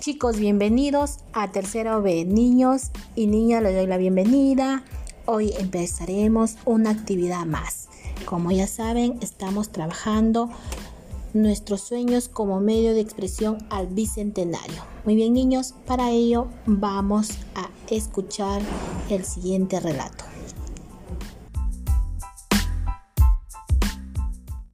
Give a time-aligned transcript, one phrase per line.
[0.00, 2.24] chicos, bienvenidos a Tercero B.
[2.24, 4.84] Niños y niñas, les doy la bienvenida.
[5.24, 7.88] Hoy empezaremos una actividad más.
[8.24, 10.50] Como ya saben, estamos trabajando
[11.32, 14.82] nuestros sueños como medio de expresión al bicentenario.
[15.04, 18.62] Muy bien, niños, para ello vamos a escuchar
[19.08, 20.25] el siguiente relato.